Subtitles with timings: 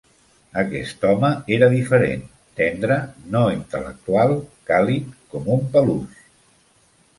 [0.59, 2.23] Aquest home era diferent:
[2.61, 2.97] tendre,
[3.37, 4.35] no intel·lectual,
[4.73, 6.27] càlid, com un peluix.